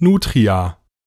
nutria. 0.00 0.79